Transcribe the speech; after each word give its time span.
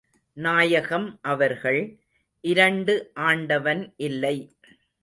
நாயகம் 0.33 1.19
அவர்கள், 1.21 1.99
இரண்டு 2.41 3.11
ஆண்டவன் 3.13 3.93
இல்லை. 3.97 4.55